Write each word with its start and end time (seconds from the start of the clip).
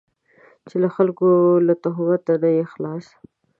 چې 0.69 0.75
له 0.83 0.89
خلکو 0.95 1.29
له 1.67 1.73
تهمته 1.83 2.33
نه 2.43 2.49
یې 2.55 2.63
خلاص. 2.71 3.05